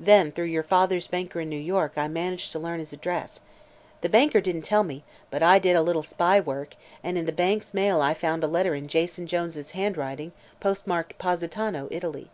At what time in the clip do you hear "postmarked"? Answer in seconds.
10.58-11.16